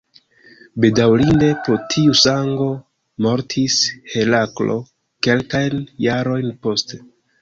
Bedaŭrinde, 0.85 1.49
pro 1.67 1.75
tiu 1.95 2.15
sango 2.21 2.69
mortis 3.27 3.75
Heraklo 4.15 4.79
kelkajn 5.29 5.79
jarojn 6.07 6.51
poste. 6.67 7.01